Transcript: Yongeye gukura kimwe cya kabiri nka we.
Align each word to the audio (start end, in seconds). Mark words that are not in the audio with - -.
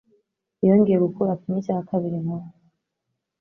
Yongeye 0.67 0.97
gukura 1.05 1.39
kimwe 1.41 1.59
cya 1.65 1.77
kabiri 1.89 2.17
nka 2.25 2.37
we. 2.43 2.49